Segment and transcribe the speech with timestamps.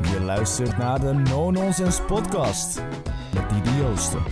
[0.00, 2.82] Je luistert naar de No Nonsense Podcast
[3.34, 4.24] met Didi Joosten.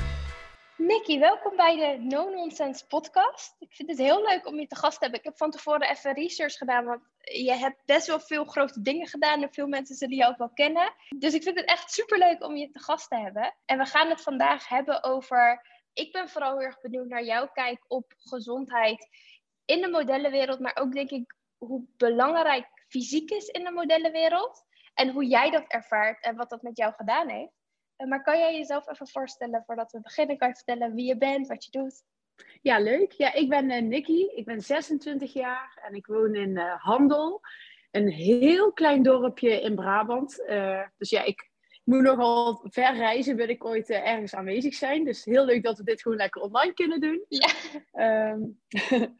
[0.76, 3.56] Nicky, welkom bij de No Nonsense Podcast.
[3.58, 5.18] Ik vind het heel leuk om je te gast te hebben.
[5.18, 9.06] Ik heb van tevoren even research gedaan, want je hebt best wel veel grote dingen
[9.06, 10.92] gedaan en veel mensen zullen je ook wel kennen.
[11.18, 13.54] Dus ik vind het echt super leuk om je te gast te hebben.
[13.64, 15.66] En we gaan het vandaag hebben over.
[15.92, 19.08] Ik ben vooral heel erg benieuwd naar jouw kijk op gezondheid
[19.64, 24.64] in de modellenwereld, maar ook denk ik hoe belangrijk fysiek is in de modellenwereld.
[25.00, 27.52] En hoe jij dat ervaart en wat dat met jou gedaan heeft.
[27.96, 30.38] Uh, maar kan jij jezelf even voorstellen voordat we beginnen?
[30.38, 32.02] Kan je vertellen wie je bent, wat je doet?
[32.62, 33.12] Ja, leuk.
[33.12, 34.26] Ja, ik ben uh, Nikki.
[34.34, 37.40] Ik ben 26 jaar en ik woon in uh, Handel.
[37.90, 40.36] Een heel klein dorpje in Brabant.
[40.96, 41.50] dus ja, ik
[41.84, 45.04] moet nogal ver reizen, wil ik ooit ergens aanwezig zijn.
[45.04, 47.24] Dus heel leuk dat we dit gewoon lekker online kunnen doen.
[47.28, 47.50] Ja,
[48.32, 48.60] um,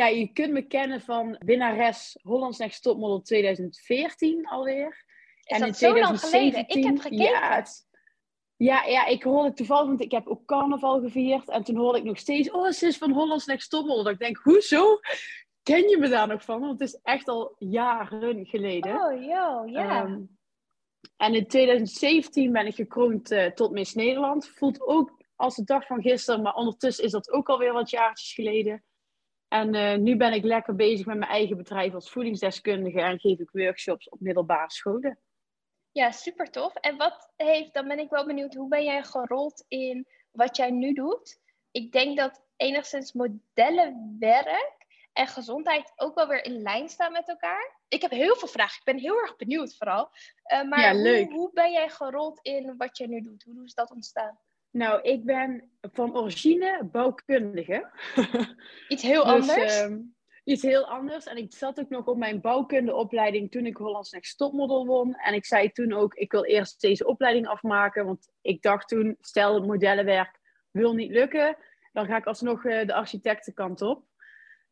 [0.00, 5.03] ja je kunt me kennen van winnares Hollands Next Topmodel 2014 alweer.
[5.44, 6.64] Is en dat zo lang geleden?
[6.68, 7.24] Ik heb gekeken.
[7.24, 7.86] Ja, het,
[8.56, 11.48] ja, ja, ik hoorde toevallig, want ik heb ook carnaval gevierd.
[11.48, 13.70] En toen hoorde ik nog steeds, oh, ze is van Hollands Next.
[13.70, 14.98] Dat ik denk, hoezo
[15.62, 16.60] ken je me daar nog van?
[16.60, 18.94] Want het is echt al jaren geleden.
[18.94, 20.04] Oh, joh, ja.
[20.04, 20.38] Um,
[21.16, 24.48] en in 2017 ben ik gekroond uh, tot Miss Nederland.
[24.48, 28.34] Voelt ook als de dag van gisteren, maar ondertussen is dat ook alweer wat jaartjes
[28.34, 28.84] geleden.
[29.48, 33.38] En uh, nu ben ik lekker bezig met mijn eigen bedrijf als voedingsdeskundige en geef
[33.38, 35.18] ik workshops op middelbare scholen.
[35.94, 36.74] Ja, super tof.
[36.74, 40.70] En wat heeft, dan ben ik wel benieuwd, hoe ben jij gerold in wat jij
[40.70, 41.40] nu doet?
[41.70, 47.80] Ik denk dat enigszins modellenwerk en gezondheid ook wel weer in lijn staan met elkaar.
[47.88, 48.78] Ik heb heel veel vragen.
[48.78, 50.10] Ik ben heel erg benieuwd vooral.
[50.52, 53.42] Uh, maar ja, hoe, hoe, ben jij gerold in wat jij nu doet?
[53.42, 54.38] Hoe is dat ontstaan?
[54.70, 57.90] Nou, ik ben van origine bouwkundige.
[58.88, 59.80] Iets heel dus, anders?
[59.80, 59.96] Uh,
[60.44, 61.26] iets heel anders.
[61.26, 65.14] En ik zat ook nog op mijn bouwkundeopleiding toen ik Hollands Next Topmodel won.
[65.14, 68.06] En ik zei toen ook, ik wil eerst deze opleiding afmaken.
[68.06, 71.56] Want ik dacht toen, stel het modellenwerk wil niet lukken,
[71.92, 74.04] dan ga ik alsnog uh, de architectenkant op.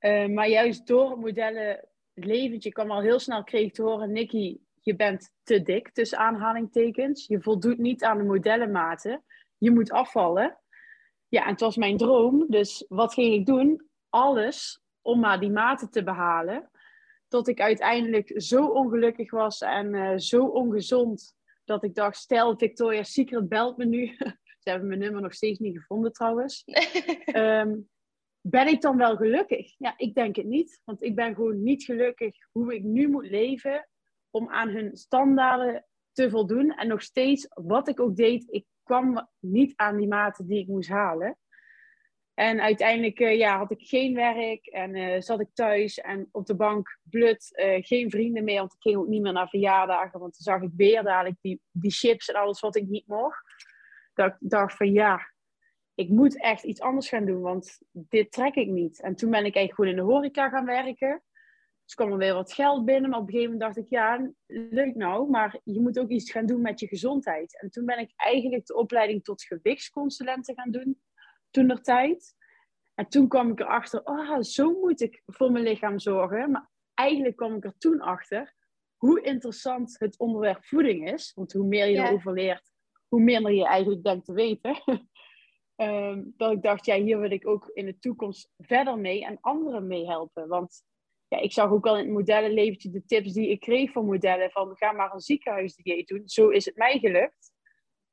[0.00, 4.96] Uh, maar juist door het modellenleventje kwam al heel snel kreeg te horen, Nicky, je
[4.96, 7.26] bent te dik, tussen aanhalingtekens.
[7.26, 9.24] Je voldoet niet aan de modellenmaten.
[9.58, 10.58] Je moet afvallen.
[11.28, 12.46] Ja, en het was mijn droom.
[12.48, 13.88] Dus wat ging ik doen?
[14.08, 16.70] Alles om maar die maten te behalen.
[17.28, 21.34] Tot ik uiteindelijk zo ongelukkig was en uh, zo ongezond.
[21.64, 24.16] Dat ik dacht, stel Victoria's Secret belt me nu.
[24.62, 26.64] Ze hebben mijn nummer nog steeds niet gevonden trouwens.
[27.34, 27.88] um,
[28.40, 29.74] ben ik dan wel gelukkig?
[29.78, 30.80] Ja, ik denk het niet.
[30.84, 33.88] Want ik ben gewoon niet gelukkig hoe ik nu moet leven
[34.30, 36.70] om aan hun standaarden te voldoen.
[36.70, 40.66] En nog steeds, wat ik ook deed, ik kwam niet aan die maten die ik
[40.66, 41.38] moest halen.
[42.42, 46.46] En uiteindelijk uh, ja, had ik geen werk en uh, zat ik thuis en op
[46.46, 47.52] de bank blut.
[47.54, 50.20] Uh, geen vrienden meer, want ik ging ook niet meer naar verjaardagen.
[50.20, 53.42] Want toen zag ik weer dadelijk die, die chips en alles wat ik niet mocht.
[54.14, 55.20] Dat ik dacht van ja,
[55.94, 59.02] ik moet echt iets anders gaan doen, want dit trek ik niet.
[59.02, 61.22] En toen ben ik eigenlijk gewoon in de horeca gaan werken.
[61.84, 64.32] Dus kwam er weer wat geld binnen, maar op een gegeven moment dacht ik, ja,
[64.46, 67.60] leuk nou, maar je moet ook iets gaan doen met je gezondheid.
[67.60, 71.00] En toen ben ik eigenlijk de opleiding tot gewichtsconsulente gaan doen,
[71.52, 72.34] toen er tijd.
[72.94, 76.50] En toen kwam ik erachter, oh, zo moet ik voor mijn lichaam zorgen.
[76.50, 78.54] Maar eigenlijk kwam ik er toen achter
[78.96, 81.32] hoe interessant het onderwerp voeding is.
[81.34, 82.06] Want hoe meer je ja.
[82.06, 82.70] erover leert,
[83.08, 84.82] hoe minder je eigenlijk denkt te weten.
[85.76, 89.38] um, dat ik dacht, ja, hier wil ik ook in de toekomst verder mee en
[89.40, 90.48] anderen mee helpen.
[90.48, 90.82] Want
[91.28, 94.50] ja, ik zag ook al in het modellenleventje de tips die ik kreeg van modellen.
[94.50, 96.22] Van ga maar een ziekenhuisdieet doen.
[96.28, 97.51] Zo is het mij gelukt.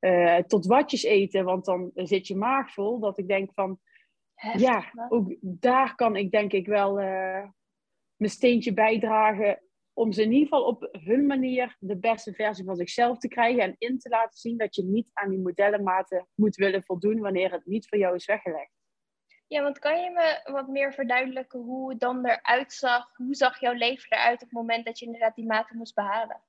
[0.00, 2.98] Uh, tot watjes eten, want dan zit je maag vol.
[2.98, 3.80] Dat ik denk van,
[4.34, 5.10] Heftig, ja, man.
[5.10, 7.48] ook daar kan ik denk ik wel uh,
[8.16, 9.62] mijn steentje bijdragen.
[9.92, 13.62] Om ze in ieder geval op hun manier de beste versie van zichzelf te krijgen.
[13.62, 17.52] En in te laten zien dat je niet aan die modellenmaten moet willen voldoen wanneer
[17.52, 18.78] het niet voor jou is weggelegd.
[19.46, 23.16] Ja, want kan je me wat meer verduidelijken hoe het dan eruit zag?
[23.16, 26.42] Hoe zag jouw leven eruit op het moment dat je inderdaad die maten moest behalen?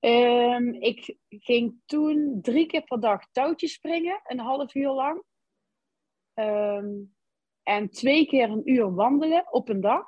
[0.00, 5.22] Um, ik ging toen drie keer per dag touwtjes springen, een half uur lang.
[6.34, 7.16] Um,
[7.62, 10.06] en twee keer een uur wandelen op een dag.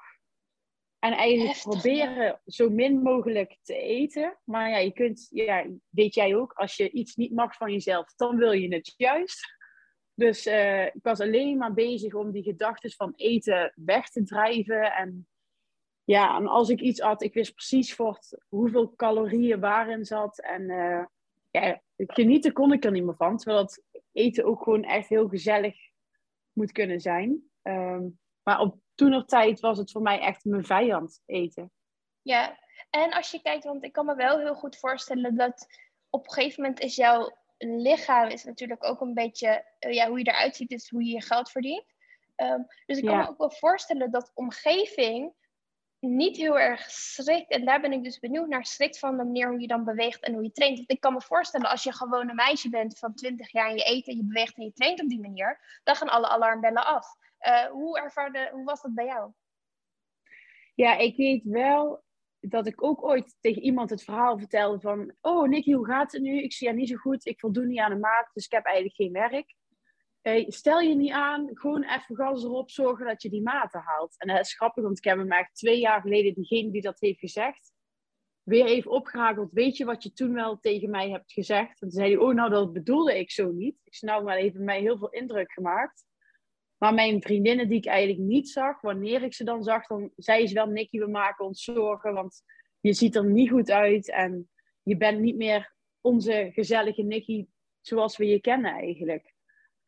[0.98, 2.40] En eigenlijk Heftig, proberen ja.
[2.46, 4.38] zo min mogelijk te eten.
[4.44, 8.14] Maar ja, je kunt, ja, weet jij ook, als je iets niet mag van jezelf,
[8.14, 9.58] dan wil je het juist.
[10.14, 14.92] Dus uh, ik was alleen maar bezig om die gedachten van eten weg te drijven.
[14.92, 15.28] En
[16.10, 17.96] ja, en als ik iets at, ik wist precies
[18.48, 20.40] hoeveel calorieën waarin zat.
[20.40, 21.04] En uh,
[21.50, 23.36] ja, genieten kon ik er niet meer van.
[23.36, 25.76] Terwijl het eten ook gewoon echt heel gezellig
[26.52, 27.50] moet kunnen zijn.
[27.62, 31.72] Um, maar op toenertijd was het voor mij echt mijn vijand eten.
[32.22, 32.58] Ja,
[32.90, 35.66] En als je kijkt, want ik kan me wel heel goed voorstellen dat
[36.08, 40.18] op een gegeven moment is jouw lichaam is natuurlijk ook een beetje, eh, ja, hoe
[40.18, 41.94] je eruit ziet, is hoe je je geld verdient.
[42.36, 45.38] Ehm, dus ik kan me ook wel voorstellen dat omgeving
[46.00, 47.50] niet heel erg schrikt.
[47.50, 50.20] En daar ben ik dus benieuwd naar schrikt van de manier hoe je dan beweegt
[50.20, 50.76] en hoe je traint.
[50.76, 53.76] Want ik kan me voorstellen, als je gewoon een meisje bent van 20 jaar en
[53.76, 56.86] je eet en je beweegt en je traint op die manier, dan gaan alle alarmbellen
[56.86, 57.06] af.
[57.40, 59.32] Uh, hoe, ervaarde, hoe was dat bij jou?
[60.74, 62.02] Ja, ik weet wel
[62.40, 65.14] dat ik ook ooit tegen iemand het verhaal vertelde van...
[65.20, 66.42] Oh, Nicky, hoe gaat het nu?
[66.42, 67.26] Ik zie ja niet zo goed.
[67.26, 69.54] Ik voldoen niet aan de maat, dus ik heb eigenlijk geen werk.
[70.20, 74.14] Hey, stel je niet aan, gewoon even gas erop zorgen dat je die maten haalt.
[74.18, 77.00] En dat is grappig, want ik heb hem echt twee jaar geleden, diegene die dat
[77.00, 77.72] heeft gezegd,
[78.42, 79.52] weer even opgerakeld.
[79.52, 81.68] Weet je wat je toen wel tegen mij hebt gezegd?
[81.68, 83.76] En toen zei hij, oh nou, dat bedoelde ik zo niet.
[83.84, 86.04] Ik zei, nou, maar heeft mij heel veel indruk gemaakt.
[86.76, 90.46] Maar mijn vriendinnen die ik eigenlijk niet zag, wanneer ik ze dan zag, dan zei
[90.46, 92.42] ze wel, Nicky, we maken ons zorgen, want
[92.80, 94.50] je ziet er niet goed uit en
[94.82, 97.46] je bent niet meer onze gezellige Nicky
[97.80, 99.34] zoals we je kennen eigenlijk.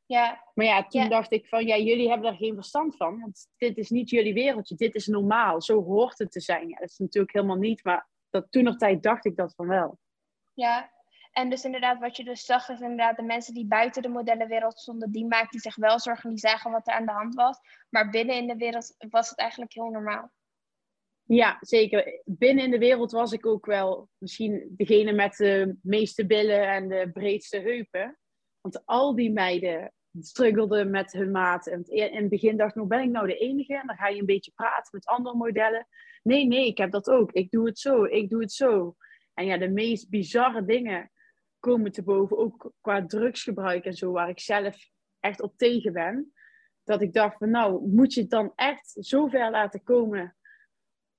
[0.06, 0.50] Ja.
[0.54, 3.76] Maar ja, toen dacht ik van, ja, jullie hebben daar geen verstand van, want dit
[3.76, 6.68] is niet jullie wereldje, dit is normaal, zo hoort het te zijn.
[6.68, 9.66] Ja, dat is natuurlijk helemaal niet, maar dat, toen nog tijd dacht ik dat van
[9.66, 9.98] wel.
[10.52, 10.92] Ja,
[11.32, 14.78] en dus inderdaad, wat je dus zag, is inderdaad de mensen die buiten de modellenwereld
[14.78, 17.58] stonden, die maakten zich wel zorgen, die zagen wat er aan de hand was.
[17.88, 20.30] Maar binnen in de wereld was het eigenlijk heel normaal.
[21.22, 22.22] Ja, zeker.
[22.24, 26.88] Binnen in de wereld was ik ook wel misschien degene met de meeste billen en
[26.88, 28.18] de breedste heupen.
[28.62, 31.66] Want al die meiden struggelden met hun maat.
[31.66, 33.74] En in het begin dacht ik, nou ben ik nou de enige?
[33.74, 35.86] En dan ga je een beetje praten met andere modellen.
[36.22, 37.32] Nee, nee, ik heb dat ook.
[37.32, 38.96] Ik doe het zo, ik doe het zo.
[39.34, 41.10] En ja, de meest bizarre dingen
[41.58, 44.76] komen te boven, ook qua drugsgebruik en zo, waar ik zelf
[45.20, 46.32] echt op tegen ben.
[46.84, 50.36] Dat ik dacht van nou, moet je het dan echt zo ver laten komen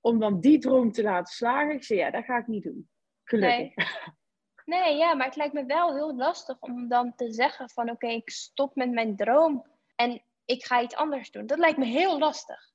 [0.00, 1.74] om dan die droom te laten slagen?
[1.74, 2.88] Ik zei ja, dat ga ik niet doen.
[3.24, 3.76] Gelukkig.
[3.76, 3.86] Nee.
[4.64, 8.06] nee ja, maar het lijkt me wel heel lastig om dan te zeggen van oké,
[8.06, 9.66] ik stop met mijn droom
[9.96, 11.46] en ik ga iets anders doen.
[11.46, 12.72] Dat lijkt me heel lastig.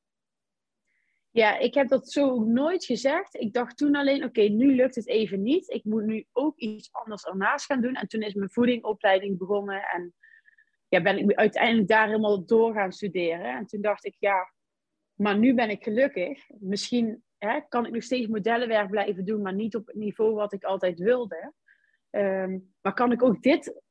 [1.32, 3.36] Ja, ik heb dat zo nooit gezegd.
[3.36, 5.70] Ik dacht toen alleen, oké, nu lukt het even niet.
[5.70, 7.94] Ik moet nu ook iets anders ernaast gaan doen.
[7.94, 9.82] En toen is mijn voedingopleiding begonnen.
[9.82, 10.14] En
[10.88, 13.56] ja, ben ik uiteindelijk daar helemaal door gaan studeren.
[13.56, 14.54] En toen dacht ik, ja,
[15.14, 16.50] maar nu ben ik gelukkig.
[16.60, 20.54] Misschien hè, kan ik nog steeds modellenwerk blijven doen, maar niet op het niveau wat
[20.54, 21.54] ik altijd wilde.
[22.10, 23.82] Ehm, maar kan ik ook dit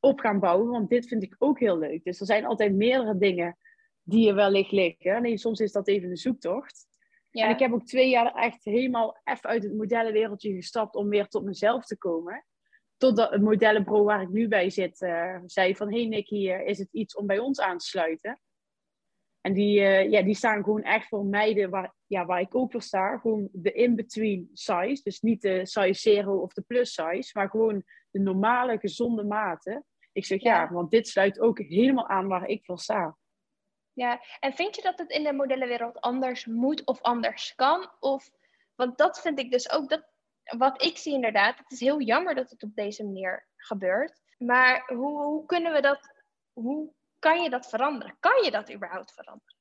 [0.00, 2.04] op gaan bouwen, want dit vind ik ook heel leuk.
[2.04, 3.56] Dus er zijn altijd meerdere dingen
[4.02, 5.22] die er wellicht liggen.
[5.22, 6.86] Nee, soms is dat even een zoektocht.
[7.30, 7.44] Ja.
[7.44, 11.26] En ik heb ook twee jaar echt helemaal even uit het modellenwereldje gestapt om weer
[11.26, 12.46] tot mezelf te komen.
[12.96, 15.92] Totdat het modellenbureau waar ik nu bij zit uh, zei van...
[15.92, 18.40] Hey Nicky, is het iets om bij ons aan te sluiten?
[19.46, 22.70] En die, uh, ja, die staan gewoon echt voor meiden waar, ja, waar ik ook
[22.70, 23.18] voor sta.
[23.18, 25.02] Gewoon de in-between size.
[25.02, 27.30] Dus niet de size zero of de plus size.
[27.32, 29.84] Maar gewoon de normale, gezonde maten.
[30.12, 33.16] Ik zeg ja, ja want dit sluit ook helemaal aan waar ik voor sta.
[33.92, 37.90] Ja, en vind je dat het in de modellenwereld anders moet of anders kan?
[38.00, 38.30] Of,
[38.74, 40.04] want dat vind ik dus ook, dat,
[40.58, 44.20] wat ik zie inderdaad, het is heel jammer dat het op deze manier gebeurt.
[44.38, 46.14] Maar hoe, hoe kunnen we dat,
[46.52, 46.94] hoe
[47.26, 48.16] kan je dat veranderen?
[48.20, 49.56] Kan je dat überhaupt veranderen?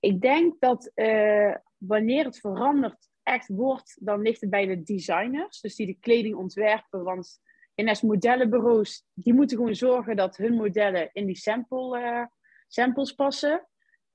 [0.00, 5.60] Ik denk dat uh, wanneer het veranderd echt wordt, dan ligt het bij de designers,
[5.60, 7.04] dus die de kleding ontwerpen.
[7.04, 7.40] Want
[7.74, 12.24] in als modellenbureaus, die moeten gewoon zorgen dat hun modellen in die sample uh,
[12.66, 13.68] samples passen.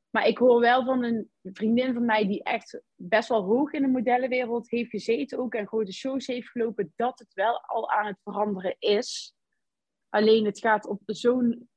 [0.09, 3.81] Maar ik hoor wel van een vriendin van mij die echt best wel hoog in
[3.81, 8.05] de modellenwereld heeft gezeten ook en grote shows heeft gelopen, dat het wel al aan
[8.05, 9.35] het veranderen is.
[10.09, 11.71] Alleen het gaat op zo'n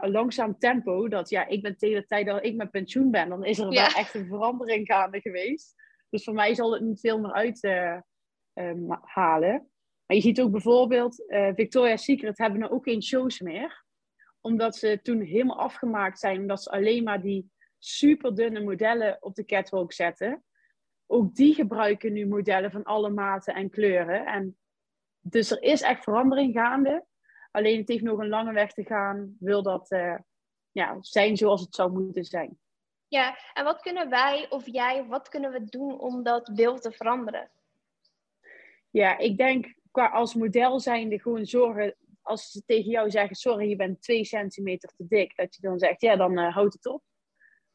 [0.00, 3.44] langzaam tempo dat ja, ik ben tegen de tijd dat ik met pensioen ben, dan
[3.44, 5.74] is er wel echt een verandering gaande geweest.
[6.10, 8.02] Dus voor mij zal het niet veel meer uithalen.
[8.54, 9.60] Uh,
[10.06, 13.84] maar je ziet ook bijvoorbeeld, uh, Victoria's Secret hebben nu ook geen shows meer
[14.44, 19.34] omdat ze toen helemaal afgemaakt zijn, omdat ze alleen maar die super dunne modellen op
[19.34, 20.44] de catwalk zetten.
[21.06, 24.26] Ook die gebruiken nu modellen van alle maten en kleuren.
[24.26, 24.58] En
[25.20, 27.04] dus er is echt verandering gaande.
[27.54, 30.18] Alleen het heeft nog een lange weg te gaan, wil dat uh,
[30.70, 32.58] ja, zijn zoals het zou moeten zijn.
[33.08, 36.92] Ja, en wat kunnen wij of jij, wat kunnen we doen om dat beeld te
[36.92, 37.50] veranderen?
[38.90, 43.68] Ja, ik denk qua als model zijnde gewoon zorgen als ze tegen jou zeggen, sorry,
[43.68, 46.86] je bent twee centimeter te dik, dat je dan zegt, ja, dan uh, houd het
[46.86, 47.02] op.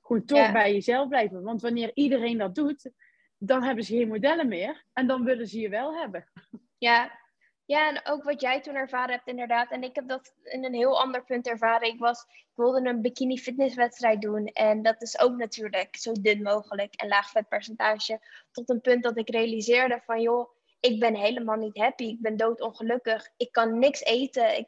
[0.02, 1.44] Gewoon toch bij jezelf blijven.
[1.44, 2.92] Want wanneer iedereen dat doet,
[3.38, 6.32] dan hebben ze geen modellen meer en dan willen ze je wel hebben.
[6.78, 7.20] Ja,
[7.70, 9.72] Ja, en ook wat jij toen ervaren hebt, inderdaad.
[9.72, 11.88] En ik heb dat in een heel ander punt ervaren.
[11.88, 14.46] Ik, was, ik wilde een bikini fitnesswedstrijd doen.
[14.48, 18.20] En dat is ook natuurlijk zo dun mogelijk en laag vetpercentage.
[18.52, 20.50] Tot een punt dat ik realiseerde van, joh,
[20.80, 22.04] ik ben helemaal niet happy.
[22.04, 23.30] Ik ben doodongelukkig.
[23.38, 24.58] Ik kan niks eten.
[24.58, 24.68] Ik,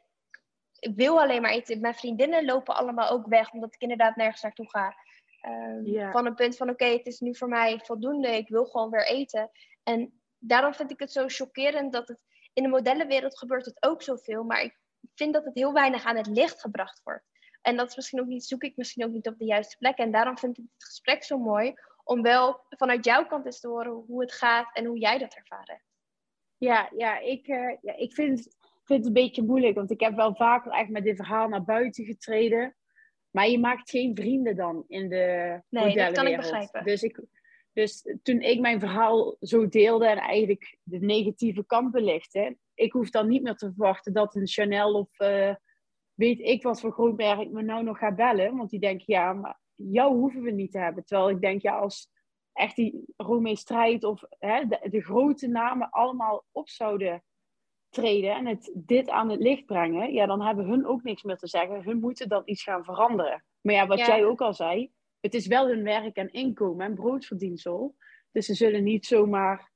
[0.78, 1.80] ik wil alleen maar eten.
[1.80, 4.94] Mijn vriendinnen lopen allemaal ook weg, omdat ik inderdaad nergens naartoe ga.
[5.40, 8.36] Ehm, van een punt van, oké, het is nu voor mij voldoende.
[8.36, 9.50] Ik wil gewoon weer eten.
[9.82, 12.20] En daarom vind ik het zo chockerend dat het
[12.52, 14.78] in de modellenwereld gebeurt het ook zoveel, maar ik
[15.14, 17.24] vind dat het heel weinig aan het licht gebracht wordt.
[17.62, 19.98] En dat is misschien ook niet, zoek ik misschien ook niet op de juiste plek.
[19.98, 23.68] En daarom vind ik het gesprek zo mooi om wel vanuit jouw kant eens te
[23.68, 25.82] horen hoe het gaat en hoe jij dat ervaren
[26.56, 28.40] Ja, ja, ik, uh, ja, ik vind,
[28.84, 31.64] vind het een beetje moeilijk, want ik heb wel vaker echt met dit verhaal naar
[31.64, 32.76] buiten getreden.
[33.30, 36.84] Maar je maakt geen vrienden dan in de Nee, dat kan ik begrijpen.
[36.84, 37.20] Dus ik,
[37.72, 43.10] dus toen ik mijn verhaal zo deelde en eigenlijk de negatieve kant belichtte, ik hoef
[43.10, 45.54] dan niet meer te verwachten dat een Chanel of uh,
[46.14, 48.56] weet ik wat voor groot merk me nou nog gaat bellen.
[48.56, 51.04] Want die denken, ja, maar jou hoeven we niet te hebben.
[51.04, 52.10] Terwijl ik denk, ja, als
[52.52, 57.22] echt die Romee Strijd of hè, de, de, grote namen allemaal op zouden
[57.88, 61.36] treden en het dit aan het licht brengen, ja, dan hebben hun ook niks meer
[61.36, 61.82] te zeggen.
[61.82, 63.44] Hun moeten dan iets gaan veranderen.
[63.60, 66.94] Maar ja, wat jij ook al zei, het is wel hun werk en inkomen en
[66.94, 67.96] broodverdiensel.
[68.30, 69.70] Dus ze zullen niet zomaar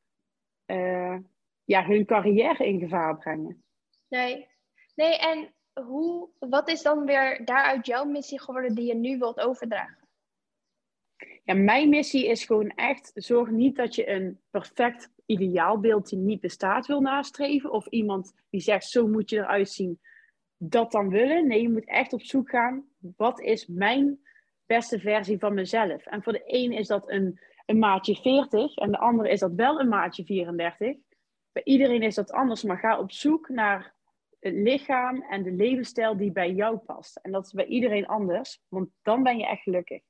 [0.67, 1.19] uh,
[1.65, 3.65] ja, hun carrière in gevaar brengen.
[4.09, 4.49] Nee,
[4.95, 9.41] nee en hoe, wat is dan weer daaruit jouw missie geworden die je nu wilt
[9.41, 10.09] overdragen?
[11.45, 16.41] Ja, mijn missie is gewoon echt, zorg niet dat je een perfect ideaalbeeld die niet
[16.41, 17.71] bestaat wil nastreven.
[17.71, 20.01] Of iemand die zegt, zo moet je eruit zien,
[20.57, 21.47] dat dan willen.
[21.47, 24.21] Nee, je moet echt op zoek gaan, wat is mijn
[24.67, 26.07] beste versie van mezelf.
[26.07, 29.53] En voor de een is dat een, een maatje 40 en de andere is dat
[29.53, 30.97] wel een maatje 34.
[31.53, 33.95] Bij iedereen is dat anders, maar ga op zoek naar
[34.41, 37.17] het lichaam en de levensstijl die bij jou past.
[37.17, 40.03] En dat is bij iedereen anders, want dan ben je echt gelukkig.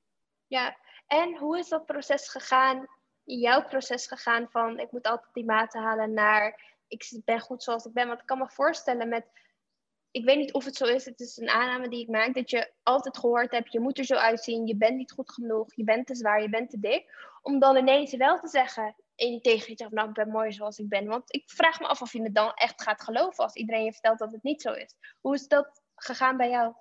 [0.46, 2.86] Ja, en hoe is dat proces gegaan,
[3.24, 7.84] jouw proces gegaan van ik moet altijd die maten halen naar ik ben goed zoals
[7.84, 8.06] ik ben?
[8.06, 9.26] Want ik kan me voorstellen met
[10.16, 12.50] ik weet niet of het zo is, het is een aanname die ik maak, dat
[12.50, 15.84] je altijd gehoord hebt, je moet er zo uitzien, je bent niet goed genoeg, je
[15.84, 17.14] bent te zwaar, je bent te dik.
[17.42, 20.88] Om dan ineens wel te zeggen in tegen jezelf, nou ik ben mooi zoals ik
[20.88, 21.06] ben.
[21.06, 23.92] Want ik vraag me af of je me dan echt gaat geloven als iedereen je
[23.92, 24.94] vertelt dat het niet zo is.
[25.20, 26.74] Hoe is dat gegaan bij jou?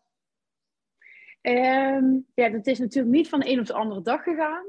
[1.42, 4.65] Um, ja, dat is natuurlijk niet van de een op de andere dag gegaan.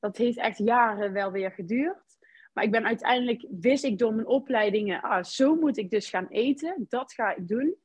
[0.00, 2.16] Dat heeft echt jaren wel weer geduurd.
[2.52, 6.28] Maar ik ben uiteindelijk, wist ik door mijn opleidingen, ah, zo moet ik dus gaan
[6.28, 6.86] eten.
[6.88, 7.76] Dat ga ik doen.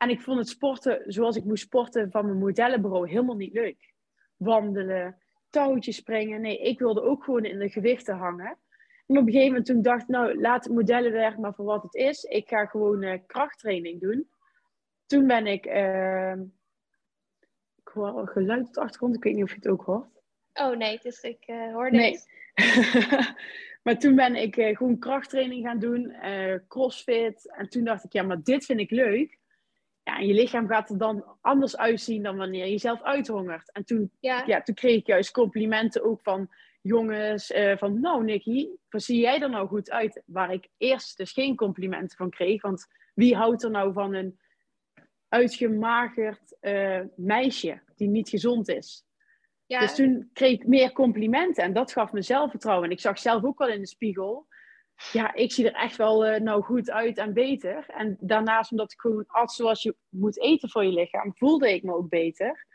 [0.00, 3.92] En ik vond het sporten zoals ik moest sporten van mijn modellenbureau helemaal niet leuk.
[4.36, 5.18] Wandelen,
[5.50, 6.40] touwtjes springen.
[6.40, 8.58] Nee, ik wilde ook gewoon in de gewichten hangen.
[9.06, 11.82] En op een gegeven moment toen dacht ik, nou, laat het modellenwerk maar voor wat
[11.82, 12.24] het is.
[12.24, 14.28] Ik ga gewoon uh, krachttraining doen.
[15.06, 15.66] Toen ben ik...
[15.66, 16.32] Uh,
[17.76, 19.16] ik hoor geluid op de achtergrond.
[19.16, 20.22] Ik weet niet of je het ook hoort.
[20.54, 22.18] Oh nee, dus ik uh, hoorde nee.
[23.84, 26.14] maar toen ben ik uh, gewoon krachttraining gaan doen.
[26.68, 27.54] crossfit.
[27.56, 29.38] En toen dacht ik, ja, maar dit vind ik leuk
[30.10, 33.72] ja, en je lichaam gaat er dan anders uitzien dan wanneer je jezelf uithongert.
[33.72, 34.62] En toen, ja.
[34.62, 36.48] toen kreeg ik juist complimenten ook van
[36.82, 40.22] jongens, uh, van nou Nicky, wat zie jij er nou goed uit?
[40.26, 44.38] Waar ik eerst dus geen complimenten van kreeg, want wie houdt er nou van een
[45.28, 49.04] uitgemagerd uh, meisje die niet gezond is?
[49.66, 49.80] Ja.
[49.80, 52.86] Dus toen kreeg ik meer complimenten en dat gaf me zelfvertrouwen.
[52.86, 54.46] En ik zag zelf ook wel in de spiegel
[55.12, 57.84] ja, ik zie er echt wel uh, nou goed uit en beter.
[57.88, 61.82] En daarnaast, omdat ik gewoon at zoals je moet eten voor je lichaam, voelde ik
[61.82, 62.66] me ook beter.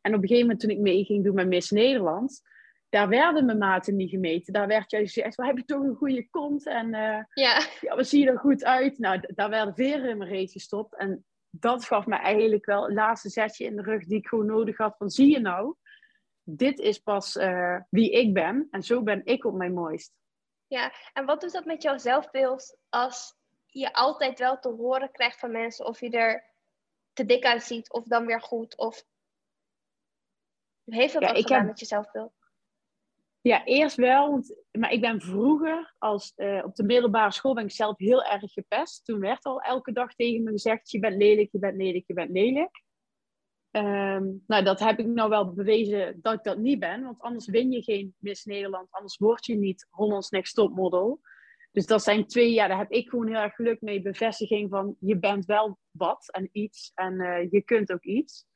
[0.00, 2.42] En op een gegeven moment toen ik mee ging doen met Miss Nederland,
[2.88, 4.52] daar werden mijn maten niet gemeten.
[4.52, 7.62] Daar werd juist gezegd, we hebben toch een goede kont en uh, ja.
[7.80, 8.98] ja, we zien er goed uit.
[8.98, 10.96] Nou, daar werden veren in mijn reet gestopt.
[10.96, 14.46] En dat gaf me eigenlijk wel het laatste zetje in de rug die ik gewoon
[14.46, 14.96] nodig had.
[14.96, 15.74] Van zie je nou,
[16.42, 20.12] dit is pas uh, wie ik ben en zo ben ik op mijn mooist.
[20.70, 23.34] Ja, en wat doet dat met jouw zelfbeeld als
[23.66, 26.54] je altijd wel te horen krijgt van mensen of je er
[27.12, 28.76] te dik uitziet of dan weer goed?
[28.76, 29.04] Of
[30.84, 31.66] heeft dat ja, ook gedaan heb...
[31.66, 32.32] met je zelfbeeld?
[33.40, 34.30] Ja, eerst wel.
[34.30, 38.24] Want, maar ik ben vroeger, als, uh, op de middelbare school, ben ik zelf heel
[38.24, 39.04] erg gepest.
[39.04, 42.14] Toen werd al elke dag tegen me gezegd, je bent lelijk, je bent lelijk, je
[42.14, 42.82] bent lelijk.
[43.72, 47.02] Um, nou, dat heb ik nou wel bewezen dat ik dat niet ben.
[47.02, 48.86] Want anders win je geen Miss Nederland.
[48.90, 51.20] Anders word je niet Hollands Next Top Model.
[51.72, 54.02] Dus dat zijn twee, ja, daar heb ik gewoon heel erg geluk mee.
[54.02, 56.92] Bevestiging van je bent wel wat en iets.
[56.94, 58.46] En uh, je kunt ook iets.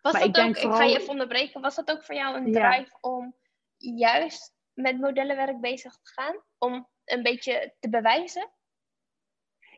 [0.00, 0.80] Was maar dat ik, denk vooral...
[0.80, 1.60] ik ga je even onderbreken.
[1.60, 3.34] Was dat ook voor jou een drive om
[3.76, 6.42] juist met modellenwerk bezig te gaan?
[6.58, 8.50] Om een beetje te bewijzen?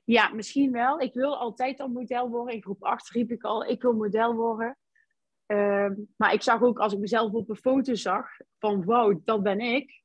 [0.06, 1.00] Ja, misschien wel.
[1.00, 2.54] Ik wil altijd al model worden.
[2.54, 4.78] In groep 8 riep ik al, ik wil model worden.
[5.46, 9.42] Ehm, maar ik zag ook als ik mezelf op een foto zag, van wow, dat
[9.42, 10.02] ben ik.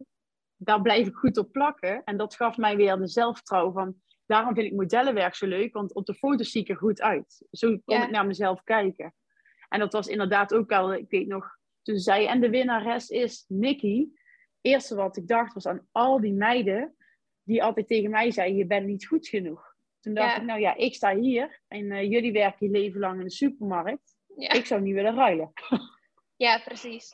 [0.55, 2.03] Daar blijf ik goed op plakken.
[2.03, 5.93] En dat gaf mij weer de zelfvertrouwen van, daarom vind ik modellenwerk zo leuk, want
[5.93, 7.45] op de foto's zie ik er goed uit.
[7.51, 9.13] Zo kon ik naar mezelf kijken.
[9.69, 13.45] En dat was inderdaad ook al, ik weet nog, toen zei en de winnares is
[13.47, 14.19] Nikki.
[14.61, 16.95] Eerste wat ik dacht was aan al die meiden
[17.43, 19.70] die altijd tegen mij zeiden, je bent niet goed genoeg.
[20.01, 23.19] Toen dacht ik, nou ja, ik sta hier en uh, jullie werken je leven lang
[23.19, 24.15] in de supermarkt.
[24.35, 24.51] Ja.
[24.51, 25.53] Ik zou niet willen ruilen.
[26.35, 27.13] Ja, precies.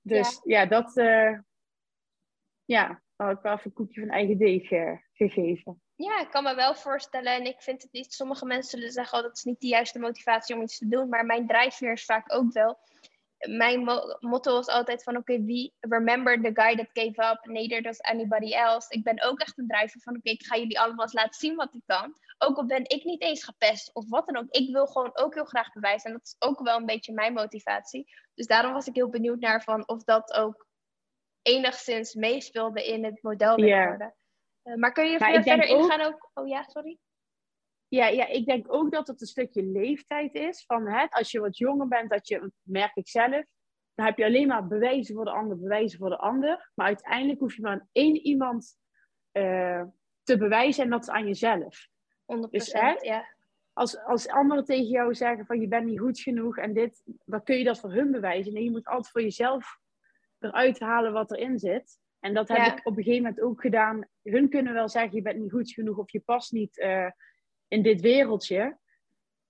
[0.00, 1.38] Dus ja, dat, uh,
[2.64, 5.82] ja, had ik wel even een koekje van eigen deeg uh, gegeven.
[5.94, 7.34] Ja, ik kan me wel voorstellen.
[7.34, 9.98] En ik vind het niet, sommige mensen zullen zeggen, oh, dat is niet de juiste
[9.98, 11.08] motivatie om iets te doen.
[11.08, 12.78] Maar mijn drijfveer is vaak ook wel.
[13.48, 13.84] Mijn
[14.20, 18.54] motto was altijd van, oké, wie, remember the guy that gave up, neither does anybody
[18.54, 18.86] else.
[18.88, 21.56] Ik ben ook echt een drijver van, oké, ik ga jullie allemaal eens laten zien
[21.56, 22.14] wat ik kan.
[22.38, 24.50] Ook al ben ik niet eens gepest of wat dan ook.
[24.50, 26.10] Ik wil gewoon ook heel graag bewijzen.
[26.10, 28.06] En dat is ook wel een beetje mijn motivatie.
[28.34, 30.66] Dus daarom was ik heel benieuwd naar van of dat ook
[31.42, 34.14] enigszins meespeelde in het model worden.
[34.64, 36.30] Uh, maar kun je verder ingaan ook...
[36.34, 36.98] Oh ja, sorry.
[37.90, 40.64] Ja, ja, ik denk ook dat het een stukje leeftijd is.
[40.66, 43.44] Van, hè, als je wat jonger bent, dat je, merk ik zelf,
[43.94, 46.70] dan heb je alleen maar bewijzen voor de ander, bewijzen voor de ander.
[46.74, 48.76] Maar uiteindelijk hoef je maar aan één iemand
[49.32, 49.82] uh,
[50.22, 51.88] te bewijzen en dat is aan jezelf.
[52.36, 53.34] 100%, dus, hè, ja.
[53.72, 57.42] Als, als anderen tegen jou zeggen van je bent niet goed genoeg en dit, dan
[57.42, 58.52] kun je dat voor hun bewijzen.
[58.52, 59.78] Nee, je moet altijd voor jezelf
[60.38, 61.98] eruit halen wat erin zit.
[62.20, 64.08] En dat heb ik op een gegeven moment ook gedaan.
[64.22, 67.10] Hun kunnen wel zeggen, je bent niet goed genoeg of je past niet uh,
[67.70, 68.78] in dit wereldje.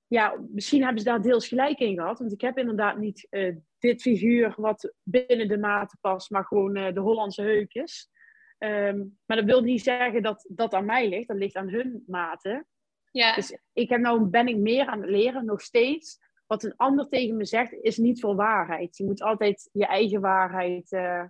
[0.06, 2.18] Ja, misschien hebben ze daar deels gelijk in gehad.
[2.18, 6.76] Want ik heb inderdaad niet uh, dit figuur wat binnen de maten past, maar gewoon
[6.76, 8.10] uh, de Hollandse heukjes.
[8.58, 11.28] Um, maar dat wil niet zeggen dat dat aan mij ligt.
[11.28, 12.66] Dat ligt aan hun maten.
[13.10, 13.34] Ja.
[13.34, 16.18] Dus ik heb nou, ben ik meer aan het leren, nog steeds.
[16.46, 18.96] Wat een ander tegen me zegt, is niet voor waarheid.
[18.96, 21.24] Je moet altijd je eigen waarheid uh,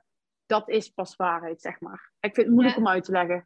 [0.51, 2.11] dat is pas waarheid, zeg maar.
[2.21, 3.45] Ik vind het moeilijk om uit te leggen.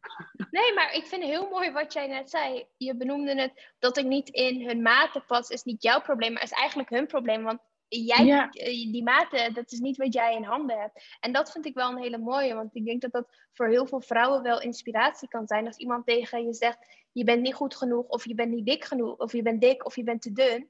[0.51, 2.65] Nee, maar ik vind het heel mooi wat jij net zei.
[2.77, 6.43] Je benoemde het dat ik niet in hun maten pas, is niet jouw probleem, maar
[6.43, 7.43] is eigenlijk hun probleem.
[7.43, 11.17] Want jij, eh, die maten, dat is niet wat jij in handen hebt.
[11.19, 13.87] En dat vind ik wel een hele mooie, want ik denk dat dat voor heel
[13.87, 15.65] veel vrouwen wel inspiratie kan zijn.
[15.67, 16.77] Als iemand tegen je zegt,
[17.11, 19.85] je bent niet goed genoeg, of je bent niet dik genoeg, of je bent dik,
[19.85, 20.69] of je bent te dun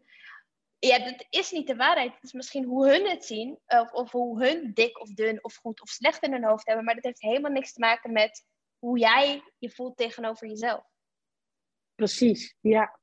[0.88, 2.14] ja, dat is niet de waarheid.
[2.14, 5.56] Het is misschien hoe hun het zien, of, of hoe hun dik of dun of
[5.56, 8.46] goed of slecht in hun hoofd hebben, maar dat heeft helemaal niks te maken met
[8.80, 10.84] hoe jij je voelt tegenover jezelf.
[11.96, 13.00] Precies, ja.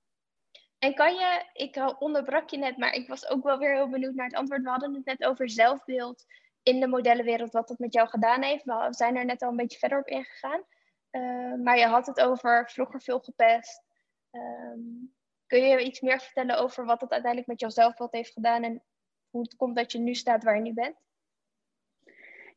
[0.79, 4.15] En kan je, ik onderbrak je net, maar ik was ook wel weer heel benieuwd
[4.15, 4.63] naar het antwoord.
[4.63, 6.25] We hadden het net over zelfbeeld
[6.63, 8.65] in de modellenwereld, wat dat met jou gedaan heeft.
[8.65, 10.63] We zijn er net al een beetje verder op ingegaan.
[11.11, 13.83] Uh, maar je had het over vroeger veel gepest.
[14.31, 15.15] Um,
[15.53, 18.83] Kun je iets meer vertellen over wat het uiteindelijk met jouw zelfbeeld heeft gedaan en
[19.31, 20.97] hoe het komt dat je nu staat waar je nu bent?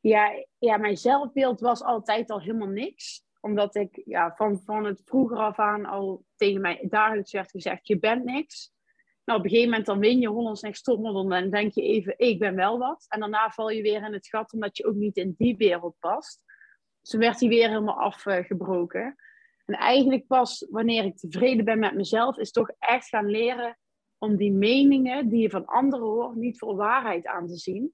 [0.01, 3.23] Ja, ja mijn zelfbeeld was altijd al helemaal niks.
[3.41, 7.87] Omdat ik ja, van, van het vroeger af aan al tegen mij dagelijks werd gezegd,
[7.87, 8.73] je bent niks.
[9.25, 12.13] Nou, op een gegeven moment dan win je Hollands Next Topmodel en denk je even,
[12.17, 13.05] ik ben wel wat.
[13.07, 15.95] En daarna val je weer in het gat omdat je ook niet in die wereld
[15.99, 16.41] past.
[17.01, 19.15] Toen werd hij weer helemaal afgebroken.
[19.65, 23.77] En eigenlijk pas wanneer ik tevreden ben met mezelf, is toch echt gaan leren
[24.17, 27.93] om die meningen die je van anderen hoort, niet voor waarheid aan te zien.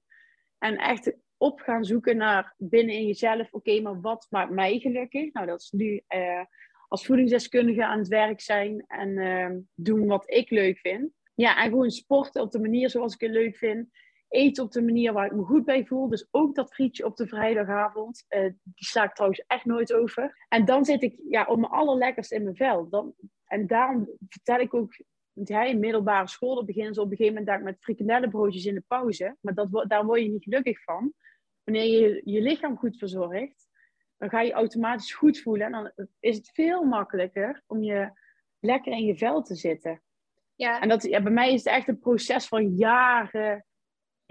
[0.58, 5.32] En echt op gaan zoeken naar binnen in jezelf, oké, maar wat maakt mij gelukkig?
[5.32, 6.44] Nou, dat is nu uh,
[6.88, 11.10] als voedingsdeskundige aan het werk zijn en uh, doen wat ik leuk vind.
[11.34, 13.88] Ja, en gewoon sporten op de manier zoals ik het leuk vind
[14.32, 16.08] eten op de manier waar ik me goed bij voel.
[16.08, 18.24] Dus ook dat frietje op de vrijdagavond.
[18.28, 20.46] Uh, die sla ik trouwens echt nooit over.
[20.48, 22.88] En dan zit ik ja, op mijn allerlekkerst in mijn vel.
[22.88, 23.14] Dan,
[23.44, 24.94] en daarom vertel ik ook...
[25.44, 28.84] Ja, in middelbare school beginnen ze op een gegeven moment daar met frikandellenbroodjes in de
[28.88, 29.36] pauze.
[29.40, 31.12] Maar dat, daar word je niet gelukkig van.
[31.64, 33.68] Wanneer je je lichaam goed verzorgt,
[34.16, 35.66] dan ga je automatisch goed voelen.
[35.66, 38.10] En dan is het veel makkelijker om je
[38.60, 40.02] lekker in je vel te zitten.
[40.54, 40.80] Ja.
[40.80, 43.66] En dat, ja, bij mij is het echt een proces van jaren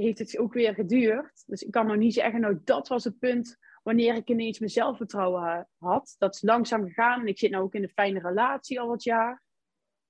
[0.01, 1.43] heeft het ook weer geduurd.
[1.45, 4.71] Dus ik kan nog niet zeggen, nou dat was het punt wanneer ik ineens mijn
[4.71, 6.15] zelfvertrouwen had.
[6.17, 9.03] Dat is langzaam gegaan en ik zit nu ook in een fijne relatie al wat
[9.03, 9.43] jaar.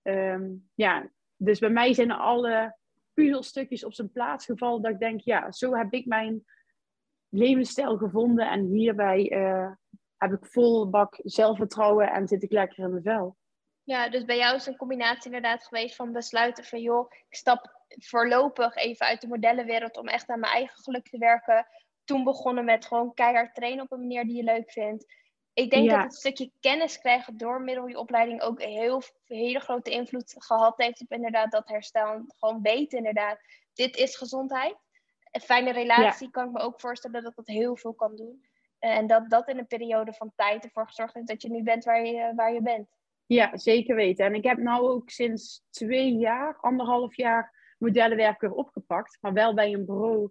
[0.01, 2.77] Ehm, ja, dus bij mij zijn alle
[3.13, 6.45] puzzelstukjes op zijn plaats gevallen dat ik denk, ja, zo heb ik mijn
[7.29, 9.71] levensstijl gevonden en hierbij uh,
[10.17, 13.37] heb ik vol bak zelfvertrouwen en zit ik lekker in mijn vel.
[13.83, 17.80] Ja, dus bij jou is een combinatie inderdaad geweest van besluiten van joh, ik stap
[17.97, 21.67] voorlopig even uit de modellenwereld om echt aan mijn eigen geluk te werken.
[22.03, 25.05] Toen begonnen met gewoon keihard trainen op een manier die je leuk vindt.
[25.53, 29.59] Ik denk dat het stukje kennis krijgen door middel je opleiding ook een heel, hele
[29.59, 32.23] grote invloed gehad heeft op inderdaad dat herstel.
[32.27, 33.39] Gewoon weten inderdaad,
[33.73, 34.75] dit is gezondheid.
[35.31, 38.45] Een fijne relatie kan ik me ook voorstellen dat dat heel veel kan doen.
[38.79, 41.83] En dat dat in een periode van tijd ervoor gezorgd heeft dat je nu bent
[41.83, 42.87] waar je, waar je bent.
[43.25, 44.25] Ja, zeker weten.
[44.25, 49.17] En ik heb nou ook sinds twee jaar, anderhalf jaar, modellenwerk weer opgepakt.
[49.21, 50.29] Maar wel bij een bureau.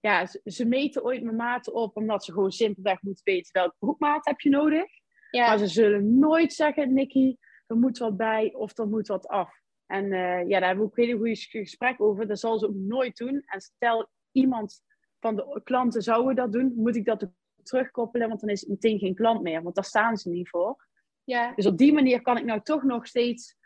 [0.00, 4.26] Ja, ze, meten ooit mijn maten op, omdat ze gewoon simpelweg moeten weten welke broekmaat
[4.26, 4.86] heb je nodig.
[5.30, 5.46] Ja.
[5.48, 7.36] Maar ze zullen nooit zeggen, Nicky,
[7.66, 9.60] er moet wat bij of er moet wat af.
[9.86, 12.26] En uh, ja, daar hebben we ook een hele goede gesprek over.
[12.26, 13.42] Dat zal ze ook nooit doen.
[13.46, 14.82] En stel iemand
[15.20, 18.68] van de klanten zouden dat doen, moet ik dat ook terugkoppelen, want dan is het
[18.68, 20.86] meteen geen klant meer, want daar staan ze niet voor.
[21.24, 21.52] Ja.
[21.54, 23.56] Dus op die manier kan ik nou toch nog steeds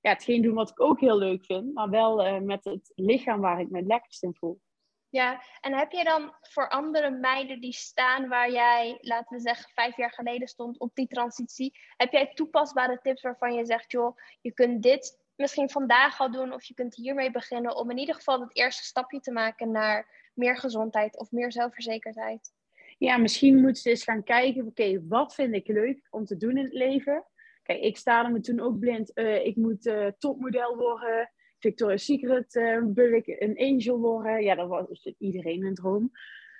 [0.00, 3.40] ja, hetgeen doen wat ik ook heel leuk vind, maar wel uh, met het lichaam
[3.40, 4.60] waar ik me het lekkerst in voel.
[5.08, 9.70] Ja, en heb je dan voor andere meiden die staan waar jij, laten we zeggen,
[9.74, 14.16] vijf jaar geleden stond op die transitie, heb jij toepasbare tips waarvan je zegt, joh,
[14.40, 18.14] je kunt dit misschien vandaag al doen of je kunt hiermee beginnen om in ieder
[18.14, 22.52] geval het eerste stapje te maken naar meer gezondheid of meer zelfverzekerdheid?
[22.98, 26.56] Ja, misschien moeten ze eens gaan kijken, oké, wat vind ik leuk om te doen
[26.56, 27.24] in het leven?
[27.70, 32.54] Kijk, ik sta me toen ook blind, uh, ik moet uh, topmodel worden, Victoria's Secret
[32.54, 34.42] uh, wil ik een angel worden.
[34.42, 36.10] Ja, dat was iedereen een droom.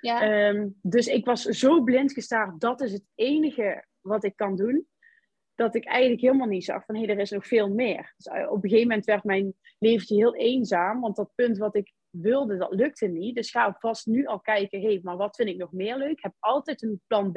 [0.00, 0.48] Ja.
[0.48, 4.86] Um, dus ik was zo blind gestaard, dat is het enige wat ik kan doen.
[5.54, 8.14] Dat ik eigenlijk helemaal niet zag van, hé, hey, er is nog veel meer.
[8.16, 11.92] Dus op een gegeven moment werd mijn leventje heel eenzaam, want dat punt wat ik
[12.10, 13.34] wilde, dat lukte niet.
[13.34, 16.22] Dus ga vast nu al kijken, hé, hey, maar wat vind ik nog meer leuk?
[16.22, 17.36] Heb altijd een plan B.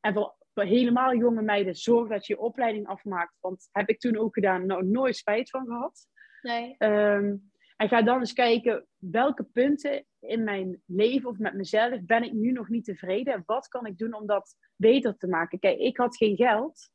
[0.00, 3.36] En voor, helemaal jonge meiden, zorg dat je je opleiding afmaakt.
[3.40, 6.06] Want heb ik toen ook gedaan, nou nooit spijt van gehad.
[6.42, 6.74] Nee.
[6.78, 7.36] Ehm,
[7.76, 12.32] en ga dan eens kijken, welke punten in mijn leven of met mezelf ben ik
[12.32, 13.42] nu nog niet tevreden?
[13.46, 15.58] Wat kan ik doen om dat beter te maken?
[15.58, 16.90] Kijk, ik had geen geld.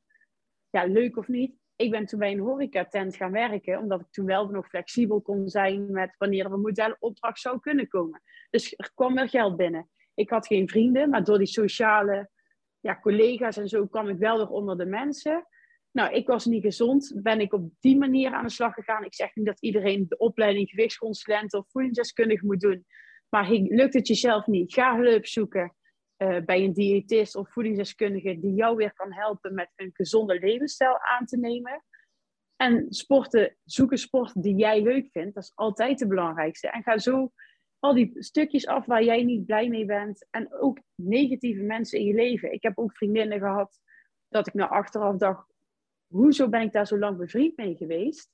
[0.70, 4.26] Ja, leuk of niet ik ben toen bij een horecatent gaan werken, omdat ik toen
[4.26, 8.22] wel nog flexibel kon zijn met wanneer er een modelopdracht zou kunnen komen.
[8.50, 9.89] Dus er kwam er geld binnen.
[10.13, 12.30] Ik had geen vrienden, maar door die sociale
[12.86, 15.48] ja, collega's en zo kwam ik wel weer onder de mensen.
[15.91, 19.04] Nou, ik was niet gezond, ben ik op die manier aan de slag gegaan.
[19.04, 22.86] Ik zeg niet dat iedereen de opleiding gewichtsconsulent of voedingsdeskundige moet doen.
[23.30, 25.76] Maar lukt het jezelf niet, ga hulp zoeken.
[26.15, 31.00] Eh, bij een diëtist of voedingsdeskundige die jou weer kan helpen met een gezonde levensstijl
[31.00, 31.84] aan te nemen.
[32.56, 35.36] En sporten, zoek een sport die jij leuk vindt.
[35.36, 36.69] Dat is altijd het belangrijkste.
[36.69, 37.32] En ga zo
[37.80, 40.28] al die stukjes af waar jij niet blij mee bent.
[40.30, 42.54] En ook negatieve mensen in je leven.
[42.54, 43.80] Ik heb ook vriendinnen gehad
[44.28, 45.54] dat ik naar achteraf dacht:
[46.08, 48.30] hoezo ben ik daar zo lang bevriend mee geweest?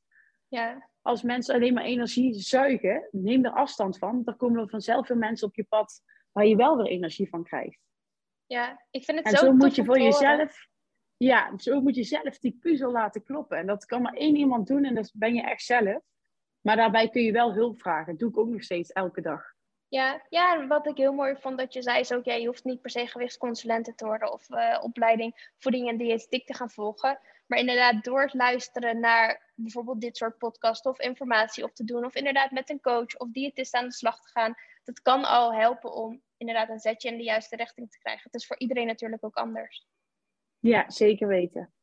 [0.48, 0.90] Ja.
[1.02, 4.24] Als mensen alleen maar energie zuigen, neem er afstand van.
[4.24, 6.02] Dan komen er vanzelf veel mensen op je pad
[6.32, 7.80] waar je wel weer energie van krijgt.
[8.46, 10.68] Ja, ik vind het en zo, zo moet je voor jezelf,
[11.18, 13.58] ja, zo moet je zelf die puzzel laten kloppen.
[13.58, 16.04] En dat kan maar één iemand doen en dat ben je echt zelf.
[16.62, 18.12] Maar daarbij kun je wel hulp vragen.
[18.12, 19.44] Dat doe ik ook nog steeds elke dag.
[19.88, 22.64] Ja, ja, wat ik heel mooi vond dat je zei is ook, ja, je hoeft
[22.64, 27.20] niet per se gewichtsconsulenten te worden of uh, opleiding voeding en diëtiek te gaan volgen.
[27.48, 32.06] Maar inderdaad, door het luisteren naar bijvoorbeeld dit soort podcasts of informatie op te doen,
[32.06, 35.54] of inderdaad met een coach of diëtist aan de slag te gaan, dat kan al
[35.54, 38.24] helpen om inderdaad een zetje in de juiste richting te krijgen.
[38.24, 39.88] Het is voor iedereen natuurlijk ook anders.
[40.60, 41.74] Ja, zeker weten.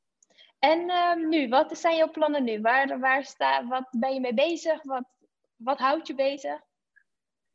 [0.59, 2.61] En um, nu, wat zijn jouw plannen nu?
[2.61, 4.83] Waar, waar sta, wat ben je mee bezig?
[4.83, 5.05] Wat,
[5.57, 6.61] wat houdt je bezig?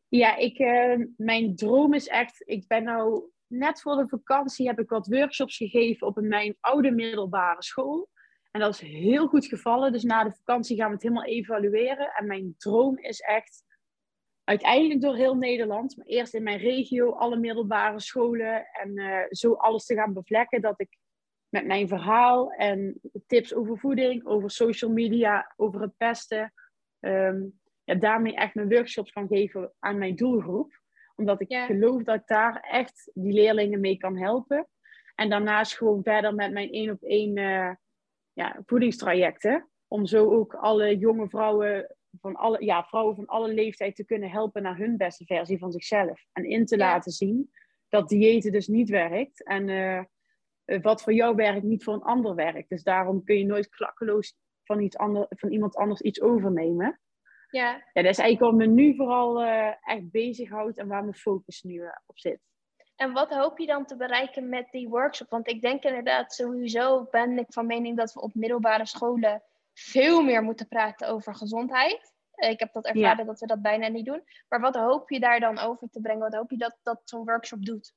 [0.08, 4.80] Ja, ik, uh, mijn droom is echt, ik ben nou net voor de vakantie heb
[4.80, 8.10] ik wat workshops gegeven op mijn oude middelbare school.
[8.52, 9.92] En dat is heel goed gevallen.
[9.92, 12.12] Dus na de vakantie gaan we het helemaal evalueren.
[12.13, 13.63] En mijn droom is echt
[14.44, 19.54] uiteindelijk door heel Nederland, maar eerst in mijn regio, alle middelbare scholen en uh, zo
[19.54, 20.98] alles te gaan bevlekken dat ik
[21.54, 26.54] met mijn verhaal en tips over voeding, over social media, over het pesten,
[27.00, 30.82] um, ja, daarmee echt mijn workshops kan geven aan mijn doelgroep.
[31.16, 34.68] Omdat ik geloof dat ik daar echt die leerlingen mee kan helpen.
[35.16, 37.72] En daarnaast gewoon verder met mijn één op één uh,
[38.34, 39.70] ja, voedingstrajecten.
[39.88, 44.30] Om zo ook alle jonge vrouwen van alle, ja, vrouwen van alle leeftijd te kunnen
[44.30, 46.26] helpen naar hun beste versie van zichzelf.
[46.32, 47.52] En in te laten zien
[47.89, 49.44] dat diëten dus niet werkt.
[49.44, 50.04] En uh,
[50.82, 52.69] wat voor jou werkt, niet voor een ander werkt.
[52.69, 56.99] Dus daarom kun je nooit klakkeloos van, iets ander, van iemand anders iets overnemen.
[57.49, 57.71] Ja.
[57.71, 61.62] ja, dat is eigenlijk wat me nu vooral uh, echt bezighoudt en waar mijn focus
[61.62, 62.39] nu uh, op zit.
[62.95, 65.30] En wat hoop je dan te bereiken met die workshop?
[65.30, 70.21] Want ik denk inderdaad, sowieso ben ik van mening dat we op middelbare scholen veel
[70.21, 72.13] meer moeten praten over gezondheid.
[72.32, 74.23] Eh, ik heb dat ervaren dat we dat bijna niet doen.
[74.49, 76.21] Maar wat hoop je daar dan over te brengen?
[76.21, 77.93] Wat hoop je dat, dat zo'n workshop doet?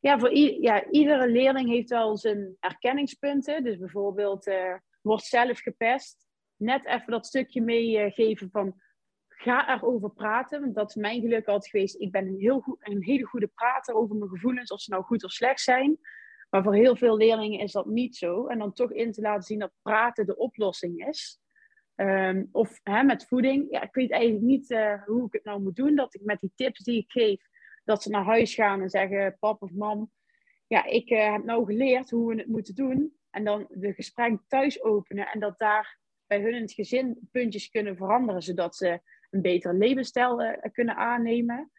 [0.00, 3.64] Ja, voor ja, iedere leerling heeft wel zijn erkenningspunten.
[3.64, 6.26] Dus bijvoorbeeld uh, wordt zelf gepest.
[6.56, 8.80] Net even dat stukje meegeven van
[9.28, 10.60] ga erover praten.
[10.60, 12.00] Want dat is mijn geluk altijd geweest.
[12.00, 15.04] Ik ben een, heel goed, een hele goede prater over mijn gevoelens, of ze nou
[15.04, 15.98] goed of slecht zijn.
[16.50, 18.46] Maar voor heel veel leerlingen is dat niet zo.
[18.46, 21.40] En dan toch in te laten zien dat praten de oplossing is.
[21.94, 23.66] Ehm, of hè, met voeding.
[23.70, 25.94] Ja, ik weet eigenlijk niet uh, hoe ik het nou moet doen.
[25.94, 27.48] Dat ik met die tips die ik geef,
[27.88, 30.10] dat ze naar huis gaan en zeggen: Pap of mam,
[30.66, 33.12] ja, ik uh, heb nou geleerd hoe we het moeten doen.
[33.30, 37.68] En dan de gesprek thuis openen en dat daar bij hun in het gezin puntjes
[37.68, 41.70] kunnen veranderen, zodat ze een betere levensstijl uh, kunnen aannemen.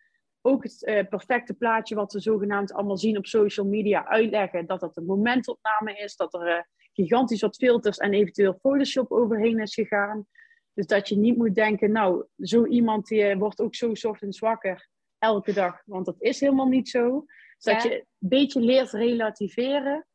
[0.41, 4.80] Ook het uh, perfecte plaatje wat we zogenaamd allemaal zien op social media uitleggen, dat
[4.80, 10.28] dat een momentopname is, dat er gigantisch wat filters en eventueel Photoshop overheen is gegaan.
[10.74, 14.89] Dus dat je niet moet denken, nou, zo iemand die wordt ook zo ochtends wakker
[15.19, 15.82] elke dag.
[15.86, 17.25] Want dat is helemaal niet zo.
[17.58, 20.08] Dus dat je een beetje leert relativeren.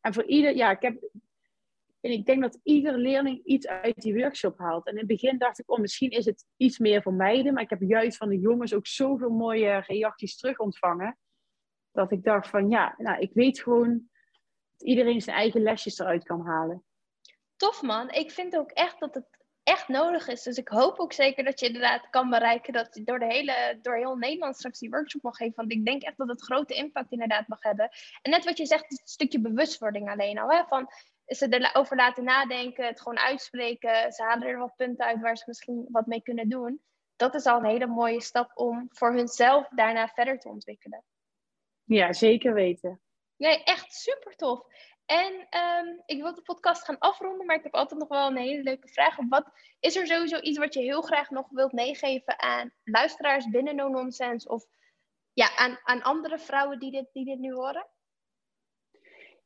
[0.00, 1.10] En voor ieder, ja, ik heb.
[2.00, 4.86] En ik denk dat ieder leerling iets uit die workshop haalt.
[4.86, 7.54] En in het begin dacht ik, oh, misschien is het iets meer voor meiden.
[7.54, 11.18] Maar ik heb juist van de jongens ook zoveel mooie reacties terug ontvangen.
[11.92, 14.08] Dat ik dacht van, ja, nou, ik weet gewoon
[14.76, 16.84] dat iedereen zijn eigen lesjes eruit kan halen.
[17.56, 18.10] Tof man.
[18.10, 20.42] Ik vind ook echt dat het echt nodig is.
[20.42, 23.78] Dus ik hoop ook zeker dat je inderdaad kan bereiken dat je door, de hele,
[23.82, 25.54] door heel Nederland straks die workshop mag geven.
[25.56, 27.90] Want ik denk echt dat het grote impact inderdaad mag hebben.
[28.22, 30.50] En net wat je zegt, het stukje bewustwording alleen al.
[30.50, 30.64] Hè?
[30.68, 30.88] Van
[31.26, 34.12] ze erover laten nadenken, het gewoon uitspreken.
[34.12, 36.80] Ze halen er wat punten uit waar ze misschien wat mee kunnen doen.
[37.16, 41.04] Dat is al een hele mooie stap om voor hunzelf daarna verder te ontwikkelen.
[41.84, 43.00] Ja, zeker weten.
[43.36, 44.66] Ja, echt super tof.
[45.06, 48.36] En um, ik wil de podcast gaan afronden, maar ik heb altijd nog wel een
[48.36, 49.16] hele leuke vraag.
[49.28, 53.76] Wat is er sowieso iets wat je heel graag nog wilt meegeven aan luisteraars binnen
[53.76, 54.66] No Nonsense of
[55.32, 57.86] ja, aan, aan andere vrouwen die dit, die dit nu horen?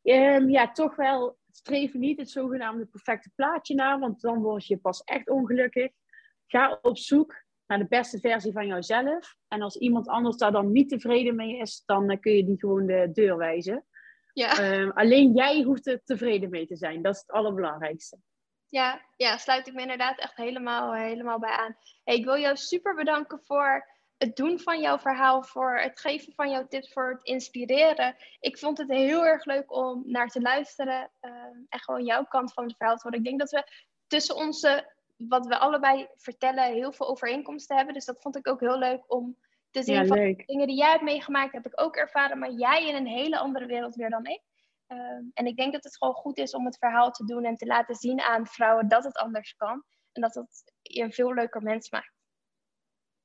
[0.03, 4.77] Um, ja, toch wel streven niet het zogenaamde perfecte plaatje na, want dan word je
[4.77, 5.93] pas echt ongelukkig.
[6.47, 9.37] Ga op zoek naar de beste versie van jouzelf.
[9.49, 12.59] En als iemand anders daar dan niet tevreden mee is, dan uh, kun je die
[12.59, 13.85] gewoon de deur wijzen.
[14.33, 14.59] Ja.
[14.59, 17.03] Ehm, alleen jij hoeft er tevreden mee te zijn.
[17.03, 18.19] Dat is het allerbelangrijkste.
[18.69, 21.77] Ja, ja sluit ik me inderdaad echt helemaal, helemaal bij aan.
[22.05, 26.33] Hey, ik wil jou super bedanken voor het doen van jouw verhaal, voor het geven
[26.33, 28.17] van jouw tips, voor het inspireren.
[28.41, 31.33] Ik vond het heel erg leuk om naar te luisteren uh,
[31.69, 33.19] en gewoon jouw kant van het verhaal te horen.
[33.19, 33.73] Ik denk dat we
[34.07, 37.95] tussen onze, wat we allebei vertellen, heel veel overeenkomsten hebben.
[37.95, 39.37] Dus dat vond ik ook heel leuk om
[39.71, 42.95] te zien van dingen die jij hebt meegemaakt, heb ik ook ervaren, maar jij in
[42.95, 44.43] een hele andere wereld weer dan ik.
[44.87, 47.57] Ehm, en ik denk dat het gewoon goed is om het verhaal te doen en
[47.57, 49.85] te laten zien aan vrouwen dat het anders kan.
[50.13, 52.19] En dat het je een veel leuker mens maakt.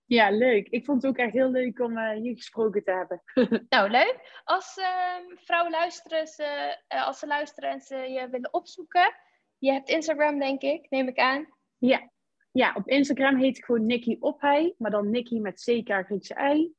[0.06, 0.68] Ja, leuk.
[0.68, 3.22] Ik vond het ook echt heel leuk om uh, hier gesproken te hebben.
[3.70, 4.42] nou, leuk.
[4.44, 9.14] Als uh, vrouwen luisteren, ze, uh, als ze luisteren en ze je willen opzoeken.
[9.58, 11.48] Je hebt Instagram, denk ik, neem ik aan.
[11.78, 12.10] Ja,
[12.56, 16.74] ja, op Instagram heet ik gewoon Nikki Ophei, maar dan Nikki met CK Griekse I.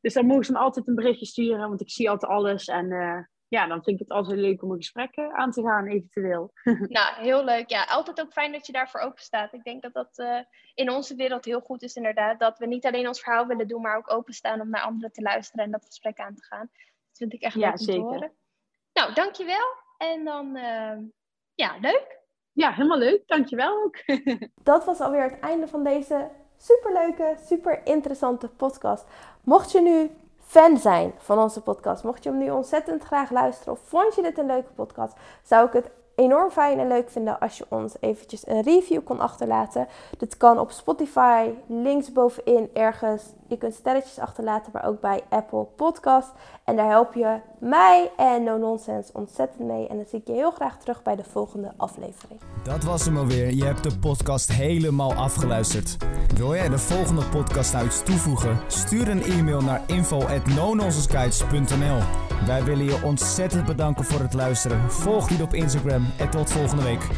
[0.00, 2.66] Dus dan mogen ze me altijd een berichtje sturen, want ik zie altijd alles.
[2.66, 5.86] En uh, ja, dan vind ik het altijd leuk om een gesprek aan te gaan,
[5.86, 6.52] eventueel.
[6.88, 7.70] Nou, heel leuk.
[7.70, 9.52] Ja, altijd ook fijn dat je daarvoor open staat.
[9.52, 10.40] Ik denk dat dat uh,
[10.74, 12.40] in onze wereld heel goed is, inderdaad.
[12.40, 15.22] Dat we niet alleen ons verhaal willen doen, maar ook openstaan om naar anderen te
[15.22, 16.68] luisteren en dat gesprek aan te gaan.
[16.72, 17.94] Dat vind ik echt leuk om zeker.
[17.94, 18.32] te horen.
[18.92, 19.66] Nou, dankjewel.
[19.98, 20.98] En dan, uh,
[21.54, 22.17] ja, leuk
[22.58, 23.22] ja, helemaal leuk.
[23.26, 23.96] Dankjewel ook.
[24.62, 29.04] Dat was alweer het einde van deze superleuke, super interessante podcast.
[29.44, 33.72] Mocht je nu fan zijn van onze podcast, mocht je hem nu ontzettend graag luisteren
[33.72, 37.40] of vond je dit een leuke podcast, zou ik het enorm fijn en leuk vinden
[37.40, 39.86] als je ons eventjes een review kon achterlaten.
[40.18, 43.32] Dit kan op Spotify, links bovenin ergens.
[43.48, 46.28] Je kunt sterretjes achterlaten, maar ook bij Apple Podcast.
[46.64, 49.88] En daar help je mij en No Nonsense ontzettend mee.
[49.88, 52.40] En dan zie ik je heel graag terug bij de volgende aflevering.
[52.62, 53.54] Dat was hem alweer.
[53.54, 55.96] Je hebt de podcast helemaal afgeluisterd.
[56.36, 58.58] Wil jij de volgende podcast nou iets toevoegen?
[58.66, 61.98] Stuur een e-mail naar info@nononsenseguides.nl.
[62.46, 64.90] Wij willen je ontzettend bedanken voor het luisteren.
[64.90, 67.08] Volg die op Instagram en tot volgende week.